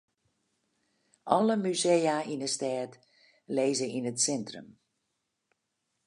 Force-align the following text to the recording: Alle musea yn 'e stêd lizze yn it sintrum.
Alle 1.35 1.55
musea 1.63 2.15
yn 2.33 2.43
'e 2.45 2.49
stêd 2.55 2.91
lizze 3.55 3.87
yn 3.97 4.09
it 4.11 4.19
sintrum. 4.25 4.69